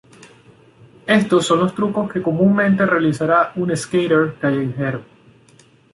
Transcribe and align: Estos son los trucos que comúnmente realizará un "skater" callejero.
Estos 1.05 1.45
son 1.45 1.59
los 1.59 1.75
trucos 1.75 2.11
que 2.11 2.23
comúnmente 2.23 2.87
realizará 2.87 3.51
un 3.57 3.77
"skater" 3.77 4.33
callejero. 4.39 5.05